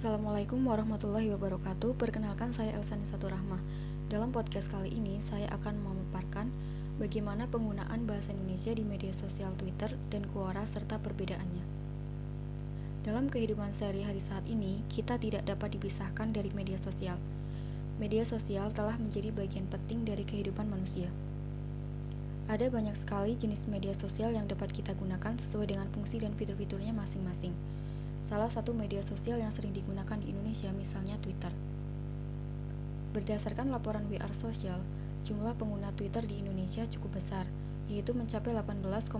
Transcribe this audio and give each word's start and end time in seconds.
Assalamualaikum 0.00 0.64
warahmatullahi 0.64 1.28
wabarakatuh. 1.36 1.92
Perkenalkan 1.92 2.56
saya 2.56 2.72
Elsa 2.72 2.96
Nisatu 2.96 3.28
Rahmah. 3.28 3.60
Dalam 4.08 4.32
podcast 4.32 4.72
kali 4.72 4.88
ini 4.96 5.20
saya 5.20 5.44
akan 5.52 5.76
memaparkan 5.76 6.48
bagaimana 6.96 7.44
penggunaan 7.52 8.08
bahasa 8.08 8.32
Indonesia 8.32 8.72
di 8.72 8.80
media 8.80 9.12
sosial 9.12 9.52
Twitter 9.60 9.92
dan 10.08 10.24
Quora 10.32 10.64
serta 10.64 10.96
perbedaannya. 11.04 11.60
Dalam 13.04 13.28
kehidupan 13.28 13.76
sehari-hari 13.76 14.24
saat 14.24 14.48
ini, 14.48 14.80
kita 14.88 15.20
tidak 15.20 15.44
dapat 15.44 15.76
dipisahkan 15.76 16.32
dari 16.32 16.48
media 16.56 16.80
sosial. 16.80 17.20
Media 18.00 18.24
sosial 18.24 18.72
telah 18.72 18.96
menjadi 18.96 19.36
bagian 19.36 19.68
penting 19.68 20.08
dari 20.08 20.24
kehidupan 20.24 20.64
manusia. 20.64 21.12
Ada 22.48 22.72
banyak 22.72 22.96
sekali 22.96 23.36
jenis 23.36 23.68
media 23.68 23.92
sosial 24.00 24.32
yang 24.32 24.48
dapat 24.48 24.72
kita 24.72 24.96
gunakan 24.96 25.36
sesuai 25.36 25.76
dengan 25.76 25.92
fungsi 25.92 26.24
dan 26.24 26.32
fitur-fiturnya 26.40 26.96
masing-masing. 26.96 27.52
Salah 28.30 28.46
satu 28.46 28.70
media 28.70 29.02
sosial 29.02 29.42
yang 29.42 29.50
sering 29.50 29.74
digunakan 29.74 30.14
di 30.14 30.30
Indonesia 30.30 30.70
misalnya 30.70 31.18
Twitter. 31.18 31.50
Berdasarkan 33.10 33.74
laporan 33.74 34.06
WR 34.06 34.30
Social, 34.38 34.78
jumlah 35.26 35.58
pengguna 35.58 35.90
Twitter 35.98 36.22
di 36.22 36.38
Indonesia 36.38 36.86
cukup 36.86 37.18
besar, 37.18 37.42
yaitu 37.90 38.14
mencapai 38.14 38.54
18,45 38.54 39.18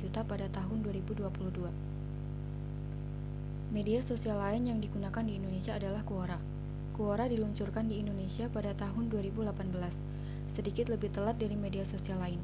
juta 0.00 0.24
pada 0.24 0.48
tahun 0.48 0.78
2022. 0.88 1.68
Media 3.76 4.00
sosial 4.00 4.40
lain 4.40 4.72
yang 4.72 4.80
digunakan 4.80 5.20
di 5.20 5.36
Indonesia 5.36 5.76
adalah 5.76 6.00
Quora. 6.08 6.40
Quora 6.96 7.28
diluncurkan 7.28 7.92
di 7.92 8.00
Indonesia 8.00 8.48
pada 8.48 8.72
tahun 8.72 9.12
2018 9.12 9.52
sedikit 10.48 10.88
lebih 10.88 11.12
telat 11.12 11.36
dari 11.36 11.60
media 11.60 11.84
sosial 11.84 12.24
lain. 12.24 12.40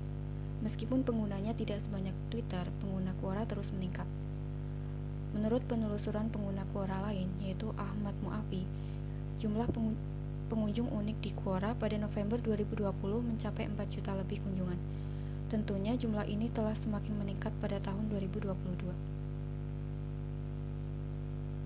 Meskipun 0.61 1.09
penggunanya 1.09 1.57
tidak 1.57 1.81
sebanyak 1.81 2.13
Twitter, 2.29 2.69
pengguna 2.85 3.17
Quora 3.17 3.49
terus 3.49 3.73
meningkat. 3.73 4.05
Menurut 5.41 5.65
penelusuran 5.65 6.29
pengguna 6.29 6.69
Quora 6.69 7.01
lain, 7.09 7.33
yaitu 7.41 7.73
Ahmad 7.81 8.13
Muafi, 8.21 8.61
jumlah 9.41 9.65
pengunjung 10.53 10.93
unik 10.93 11.17
di 11.25 11.33
Quora 11.33 11.73
pada 11.73 11.97
November 11.97 12.37
2020 12.45 12.93
mencapai 13.25 13.65
4 13.73 13.73
juta 13.89 14.13
lebih 14.21 14.45
kunjungan. 14.45 14.77
Tentunya 15.49 15.97
jumlah 15.97 16.29
ini 16.29 16.53
telah 16.53 16.77
semakin 16.77 17.25
meningkat 17.25 17.57
pada 17.57 17.81
tahun 17.81 18.13
2022. 18.13 18.53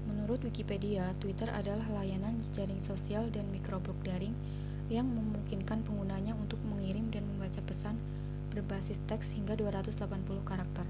Menurut 0.07 0.39
Wikipedia, 0.47 1.11
Twitter 1.19 1.51
adalah 1.51 1.91
layanan 1.99 2.39
jejaring 2.47 2.79
sosial 2.79 3.27
dan 3.35 3.51
mikroblog 3.51 3.99
daring 4.07 4.39
yang 4.87 5.11
memungkinkan 5.11 5.83
penggunanya 5.83 6.39
untuk 6.39 6.63
mengirim 6.63 7.11
dan 7.11 7.27
membaca 7.27 7.59
pesan 7.67 7.99
berbasis 8.55 9.03
teks 9.11 9.35
hingga 9.35 9.59
280 9.59 9.99
karakter. 10.47 10.87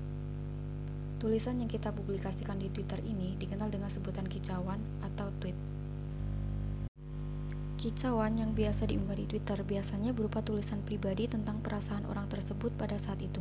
Tulisan 1.24 1.56
yang 1.56 1.72
kita 1.72 1.88
publikasikan 1.88 2.60
di 2.60 2.68
Twitter 2.68 3.00
ini 3.00 3.32
dikenal 3.40 3.72
dengan 3.72 3.88
sebutan 3.88 4.28
kicauan 4.28 4.76
atau 5.00 5.32
tweet. 5.40 5.56
Kicauan 7.80 8.36
yang 8.36 8.52
biasa 8.52 8.84
diunggah 8.84 9.16
di 9.16 9.24
Twitter 9.24 9.56
biasanya 9.64 10.12
berupa 10.12 10.44
tulisan 10.44 10.84
pribadi 10.84 11.24
tentang 11.24 11.64
perasaan 11.64 12.04
orang 12.12 12.28
tersebut 12.28 12.76
pada 12.76 13.00
saat 13.00 13.24
itu. 13.24 13.40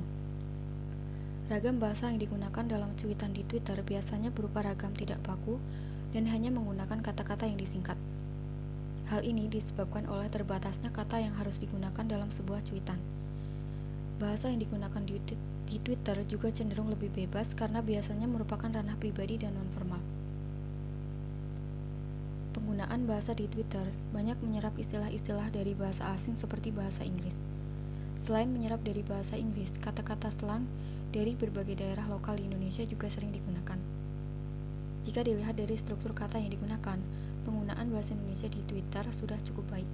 Ragam 1.52 1.84
bahasa 1.84 2.08
yang 2.08 2.24
digunakan 2.24 2.64
dalam 2.64 2.96
cuitan 2.96 3.36
di 3.36 3.44
Twitter 3.44 3.76
biasanya 3.84 4.32
berupa 4.32 4.64
ragam 4.64 4.96
tidak 4.96 5.20
baku 5.20 5.60
dan 6.16 6.24
hanya 6.32 6.56
menggunakan 6.56 7.04
kata-kata 7.04 7.52
yang 7.52 7.60
disingkat. 7.60 8.00
Hal 9.12 9.28
ini 9.28 9.52
disebabkan 9.52 10.08
oleh 10.08 10.32
terbatasnya 10.32 10.88
kata 10.96 11.20
yang 11.20 11.36
harus 11.36 11.60
digunakan 11.60 12.08
dalam 12.08 12.32
sebuah 12.32 12.64
cuitan. 12.64 13.04
Bahasa 14.24 14.48
yang 14.48 14.64
digunakan 14.64 15.04
di, 15.04 15.20
di 15.68 15.80
Twitter 15.80 16.20
juga 16.28 16.52
cenderung 16.52 16.92
lebih 16.92 17.10
bebas 17.14 17.56
karena 17.56 17.80
biasanya 17.80 18.28
merupakan 18.28 18.70
ranah 18.70 18.96
pribadi 19.00 19.40
dan 19.40 19.56
nonformal. 19.56 20.02
Penggunaan 22.54 23.10
bahasa 23.10 23.34
di 23.34 23.50
Twitter 23.50 23.84
banyak 24.14 24.38
menyerap 24.46 24.78
istilah-istilah 24.78 25.50
dari 25.50 25.74
bahasa 25.74 26.14
asing 26.14 26.38
seperti 26.38 26.70
bahasa 26.70 27.02
Inggris. 27.02 27.34
Selain 28.24 28.48
menyerap 28.48 28.80
dari 28.86 29.04
bahasa 29.04 29.36
Inggris, 29.36 29.74
kata-kata 29.84 30.32
slang 30.32 30.64
dari 31.12 31.36
berbagai 31.36 31.76
daerah 31.76 32.08
lokal 32.08 32.40
di 32.40 32.48
Indonesia 32.48 32.86
juga 32.88 33.12
sering 33.12 33.36
digunakan. 33.36 33.76
Jika 35.04 35.28
dilihat 35.28 35.60
dari 35.60 35.76
struktur 35.76 36.16
kata 36.16 36.40
yang 36.40 36.56
digunakan, 36.56 36.96
penggunaan 37.44 37.92
bahasa 37.92 38.16
Indonesia 38.16 38.48
di 38.48 38.64
Twitter 38.64 39.04
sudah 39.12 39.36
cukup 39.44 39.68
baik. 39.68 39.90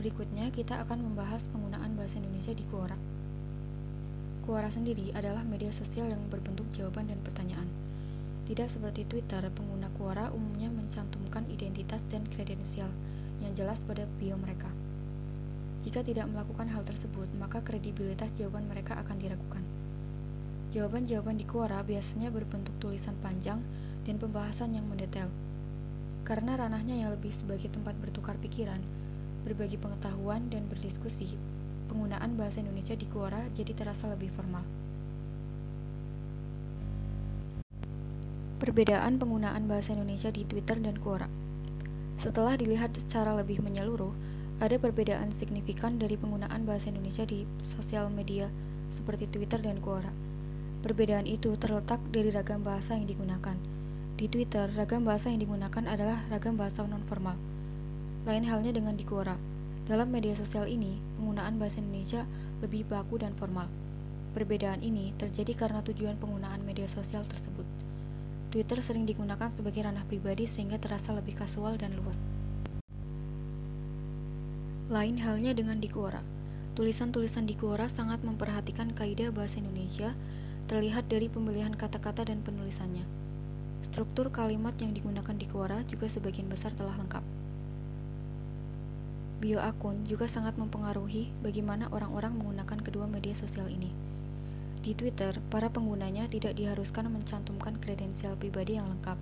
Berikutnya, 0.00 0.48
kita 0.48 0.80
akan 0.82 1.12
membahas 1.12 1.44
penggunaan 1.52 1.92
bahasa 1.94 2.16
Indonesia 2.16 2.56
di 2.56 2.64
Quora. 2.72 3.11
Quora 4.42 4.66
sendiri 4.66 5.14
adalah 5.14 5.46
media 5.46 5.70
sosial 5.70 6.10
yang 6.10 6.18
berbentuk 6.26 6.66
jawaban 6.74 7.06
dan 7.06 7.22
pertanyaan. 7.22 7.70
Tidak 8.42 8.66
seperti 8.66 9.06
Twitter, 9.06 9.38
pengguna 9.54 9.86
Quora 9.94 10.34
umumnya 10.34 10.66
mencantumkan 10.66 11.46
identitas 11.46 12.02
dan 12.10 12.26
kredensial 12.26 12.90
yang 13.38 13.54
jelas 13.54 13.78
pada 13.86 14.02
bio 14.18 14.34
mereka. 14.34 14.66
Jika 15.86 16.02
tidak 16.02 16.26
melakukan 16.26 16.66
hal 16.74 16.82
tersebut, 16.82 17.30
maka 17.38 17.62
kredibilitas 17.62 18.34
jawaban 18.34 18.66
mereka 18.66 18.98
akan 18.98 19.14
diragukan. 19.22 19.62
Jawaban-jawaban 20.74 21.38
di 21.38 21.46
Quora 21.46 21.78
biasanya 21.86 22.34
berbentuk 22.34 22.74
tulisan 22.82 23.14
panjang 23.22 23.62
dan 24.02 24.18
pembahasan 24.18 24.74
yang 24.74 24.90
mendetail. 24.90 25.30
Karena 26.26 26.58
ranahnya 26.58 26.98
yang 26.98 27.14
lebih 27.14 27.30
sebagai 27.30 27.70
tempat 27.70 27.94
bertukar 28.02 28.34
pikiran, 28.42 28.82
berbagi 29.46 29.78
pengetahuan, 29.78 30.50
dan 30.50 30.66
berdiskusi, 30.66 31.30
penggunaan 31.92 32.40
bahasa 32.40 32.64
Indonesia 32.64 32.96
di 32.96 33.04
Quora 33.04 33.44
jadi 33.52 33.76
terasa 33.76 34.08
lebih 34.08 34.32
formal. 34.32 34.64
Perbedaan 38.64 39.20
penggunaan 39.20 39.68
bahasa 39.68 39.92
Indonesia 39.92 40.32
di 40.32 40.48
Twitter 40.48 40.80
dan 40.80 40.96
Quora. 40.96 41.28
Setelah 42.16 42.56
dilihat 42.56 42.96
secara 42.96 43.36
lebih 43.36 43.60
menyeluruh, 43.60 44.16
ada 44.64 44.80
perbedaan 44.80 45.28
signifikan 45.36 46.00
dari 46.00 46.16
penggunaan 46.16 46.64
bahasa 46.64 46.88
Indonesia 46.88 47.28
di 47.28 47.44
sosial 47.60 48.08
media 48.08 48.48
seperti 48.88 49.28
Twitter 49.28 49.60
dan 49.60 49.84
Quora. 49.84 50.08
Perbedaan 50.80 51.28
itu 51.28 51.52
terletak 51.60 52.00
dari 52.08 52.32
ragam 52.32 52.64
bahasa 52.64 52.96
yang 52.96 53.04
digunakan, 53.04 53.54
di 54.16 54.30
Twitter, 54.30 54.70
ragam 54.78 55.02
bahasa 55.02 55.34
yang 55.34 55.42
digunakan 55.42 55.82
adalah 55.82 56.22
ragam 56.30 56.54
bahasa 56.54 56.86
non-formal. 56.86 57.34
Lain 58.22 58.46
halnya 58.46 58.70
dengan 58.70 58.94
di 58.94 59.02
Quora. 59.02 59.51
Dalam 59.92 60.08
media 60.08 60.32
sosial 60.32 60.72
ini, 60.72 60.96
penggunaan 61.20 61.60
bahasa 61.60 61.76
Indonesia 61.84 62.24
lebih 62.64 62.88
baku 62.88 63.20
dan 63.20 63.36
formal. 63.36 63.68
Perbedaan 64.32 64.80
ini 64.80 65.12
terjadi 65.20 65.52
karena 65.52 65.84
tujuan 65.84 66.16
penggunaan 66.16 66.64
media 66.64 66.88
sosial 66.88 67.20
tersebut. 67.28 67.68
Twitter 68.48 68.80
sering 68.80 69.04
digunakan 69.04 69.52
sebagai 69.52 69.84
ranah 69.84 70.08
pribadi 70.08 70.48
sehingga 70.48 70.80
terasa 70.80 71.12
lebih 71.12 71.36
kasual 71.36 71.76
dan 71.76 71.92
luas. 71.92 72.16
Lain 74.88 75.20
halnya 75.20 75.52
dengan 75.52 75.76
di 75.76 75.92
Quora. 75.92 76.24
Tulisan-tulisan 76.72 77.44
di 77.44 77.52
Quora 77.52 77.92
sangat 77.92 78.24
memperhatikan 78.24 78.96
kaidah 78.96 79.28
bahasa 79.28 79.60
Indonesia, 79.60 80.16
terlihat 80.72 81.12
dari 81.12 81.28
pemilihan 81.28 81.76
kata-kata 81.76 82.32
dan 82.32 82.40
penulisannya. 82.40 83.04
Struktur 83.84 84.32
kalimat 84.32 84.72
yang 84.80 84.96
digunakan 84.96 85.36
di 85.36 85.44
Quora 85.44 85.84
juga 85.84 86.08
sebagian 86.08 86.48
besar 86.48 86.72
telah 86.72 86.96
lengkap. 86.96 87.41
Bio 89.42 89.58
akun 89.58 90.06
juga 90.06 90.30
sangat 90.30 90.54
mempengaruhi 90.54 91.34
bagaimana 91.42 91.90
orang-orang 91.90 92.38
menggunakan 92.38 92.78
kedua 92.78 93.10
media 93.10 93.34
sosial 93.34 93.66
ini. 93.66 93.90
Di 94.86 94.94
Twitter, 94.94 95.34
para 95.50 95.66
penggunanya 95.66 96.30
tidak 96.30 96.54
diharuskan 96.54 97.10
mencantumkan 97.10 97.74
kredensial 97.82 98.38
pribadi 98.38 98.78
yang 98.78 98.86
lengkap, 98.86 99.18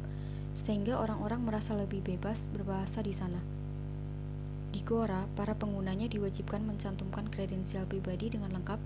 sehingga 0.61 1.01
orang-orang 1.01 1.41
merasa 1.41 1.73
lebih 1.73 2.05
bebas 2.05 2.37
berbahasa 2.53 3.01
di 3.01 3.17
sana. 3.17 3.41
Di 4.77 4.85
Quora, 4.85 5.25
para 5.41 5.57
penggunanya 5.57 6.05
diwajibkan 6.05 6.69
mencantumkan 6.69 7.25
kredensial 7.33 7.89
pribadi 7.89 8.29
dengan 8.29 8.53
lengkap 8.53 8.77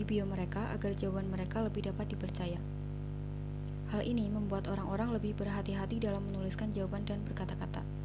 di 0.00 0.02
bio 0.08 0.24
mereka 0.24 0.72
agar 0.72 0.96
jawaban 0.96 1.28
mereka 1.28 1.60
lebih 1.60 1.92
dapat 1.92 2.08
dipercaya. 2.08 2.56
Hal 3.92 4.00
ini 4.00 4.32
membuat 4.32 4.64
orang-orang 4.64 5.12
lebih 5.12 5.36
berhati-hati 5.36 6.00
dalam 6.00 6.24
menuliskan 6.24 6.72
jawaban 6.72 7.04
dan 7.04 7.20
berkata-kata. 7.28 7.99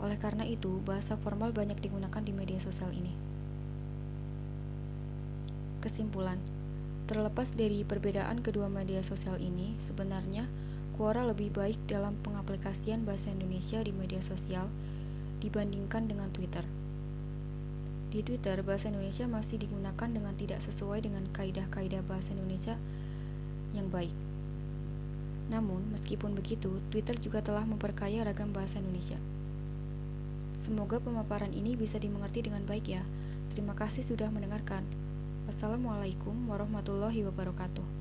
Oleh 0.00 0.16
karena 0.16 0.48
itu, 0.48 0.80
bahasa 0.82 1.20
formal 1.20 1.52
banyak 1.52 1.76
digunakan 1.80 2.24
di 2.24 2.32
media 2.32 2.56
sosial 2.56 2.88
ini. 2.96 3.12
Kesimpulan, 5.84 6.40
terlepas 7.08 7.52
dari 7.52 7.84
perbedaan 7.84 8.40
kedua 8.40 8.68
media 8.68 9.04
sosial 9.04 9.36
ini, 9.40 9.76
sebenarnya 9.76 10.48
Quora 11.00 11.24
lebih 11.24 11.48
baik 11.56 11.80
dalam 11.88 12.12
pengaplikasian 12.20 13.08
bahasa 13.08 13.32
Indonesia 13.32 13.80
di 13.80 13.88
media 13.88 14.20
sosial 14.20 14.68
dibandingkan 15.40 16.04
dengan 16.04 16.28
Twitter. 16.28 16.60
Di 18.12 18.20
Twitter, 18.20 18.60
bahasa 18.60 18.92
Indonesia 18.92 19.24
masih 19.24 19.56
digunakan 19.64 20.08
dengan 20.12 20.36
tidak 20.36 20.60
sesuai 20.60 21.00
dengan 21.00 21.24
kaidah-kaidah 21.32 22.04
bahasa 22.04 22.36
Indonesia 22.36 22.76
yang 23.72 23.88
baik. 23.88 24.12
Namun, 25.48 25.88
meskipun 25.88 26.36
begitu, 26.36 26.68
Twitter 26.92 27.16
juga 27.16 27.40
telah 27.40 27.64
memperkaya 27.64 28.20
ragam 28.20 28.52
bahasa 28.52 28.76
Indonesia. 28.76 29.16
Semoga 30.60 31.00
pemaparan 31.00 31.56
ini 31.56 31.72
bisa 31.72 31.96
dimengerti 31.96 32.44
dengan 32.44 32.60
baik 32.68 32.92
ya. 32.92 33.00
Terima 33.56 33.72
kasih 33.72 34.04
sudah 34.04 34.28
mendengarkan. 34.28 34.84
Wassalamualaikum 35.48 36.36
warahmatullahi 36.52 37.24
wabarakatuh. 37.24 37.99